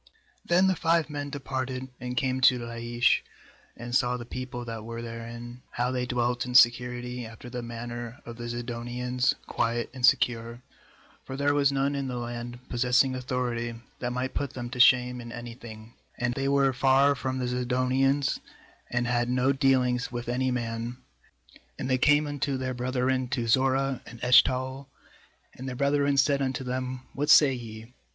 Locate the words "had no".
19.05-19.53